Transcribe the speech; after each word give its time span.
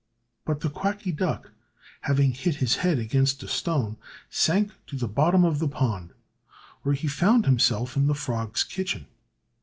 But 0.45 0.61
the 0.61 0.69
Quacky 0.71 1.11
Duck, 1.11 1.51
having 2.01 2.31
hit 2.31 2.55
his 2.55 2.77
head 2.77 2.97
against 2.97 3.43
a 3.43 3.47
stone, 3.47 3.97
sank 4.31 4.71
to 4.87 4.95
the 4.95 5.07
bottom 5.07 5.45
of 5.45 5.59
the 5.59 5.67
pond, 5.67 6.13
where 6.81 6.95
he 6.95 7.07
found 7.07 7.45
himself 7.45 7.95
in 7.95 8.07
the 8.07 8.15
frogs' 8.15 8.63
kitchen. 8.63 9.05